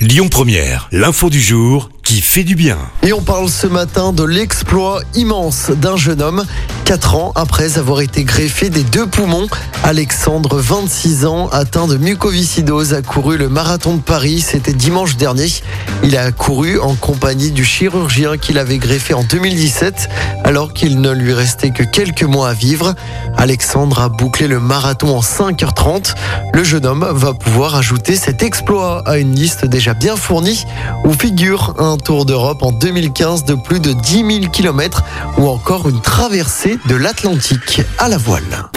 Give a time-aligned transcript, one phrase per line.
[0.00, 2.78] Lyon Première, l'info du jour qui fait du bien.
[3.02, 6.46] Et on parle ce matin de l'exploit immense d'un jeune homme.
[6.86, 9.46] Quatre ans après avoir été greffé des deux poumons,
[9.84, 14.40] Alexandre, 26 ans, atteint de mucoviscidose, a couru le marathon de Paris.
[14.40, 15.48] C'était dimanche dernier.
[16.02, 20.08] Il a couru en compagnie du chirurgien qu'il avait greffé en 2017,
[20.44, 22.94] alors qu'il ne lui restait que quelques mois à vivre.
[23.36, 26.14] Alexandre a bouclé le marathon en 5h30.
[26.54, 30.64] Le jeune homme va pouvoir ajouter cet exploit à une liste déjà bien fournie
[31.04, 35.02] où figure un tour d'Europe en 2015 de plus de 10 000 km
[35.36, 38.70] ou encore une traversée de l'Atlantique à la voile.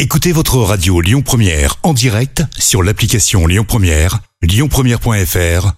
[0.00, 5.77] Écoutez votre radio Lyon Première en direct sur l'application Lyon Première, lyonpremière.fr